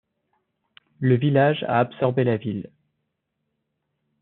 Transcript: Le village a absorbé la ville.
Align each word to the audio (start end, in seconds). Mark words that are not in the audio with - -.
Le 0.99 1.13
village 1.15 1.63
a 1.67 1.77
absorbé 1.79 2.23
la 2.23 2.35
ville. 2.35 2.71